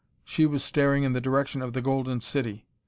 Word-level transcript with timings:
She 0.25 0.47
was 0.47 0.63
staring 0.63 1.03
in 1.03 1.13
the 1.13 1.21
direction 1.21 1.61
of 1.61 1.73
the 1.73 1.81
Golden 1.83 2.21
City. 2.21 2.65